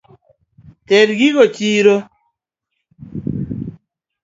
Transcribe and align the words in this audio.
Ter 0.87 1.07
gigo 1.19 1.43
chiro. 1.55 1.95